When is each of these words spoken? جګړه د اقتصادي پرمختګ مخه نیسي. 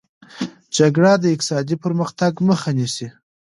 جګړه 0.77 1.11
د 1.19 1.25
اقتصادي 1.33 1.75
پرمختګ 1.83 2.33
مخه 2.49 2.69
نیسي. 2.77 3.07